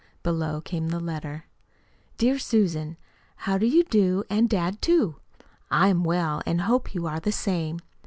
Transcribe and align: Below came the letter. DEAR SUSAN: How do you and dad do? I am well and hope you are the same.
Below 0.23 0.61
came 0.61 0.87
the 0.89 0.99
letter. 0.99 1.45
DEAR 2.17 2.39
SUSAN: 2.39 2.97
How 3.35 3.59
do 3.59 3.67
you 3.67 4.23
and 4.31 4.49
dad 4.49 4.81
do? 4.81 5.17
I 5.69 5.89
am 5.89 6.03
well 6.03 6.41
and 6.43 6.61
hope 6.61 6.95
you 6.95 7.05
are 7.05 7.19
the 7.19 7.31
same. 7.31 7.77